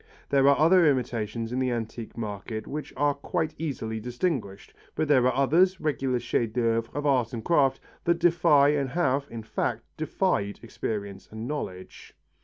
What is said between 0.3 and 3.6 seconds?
are ordinary imitations in the antique market which are quite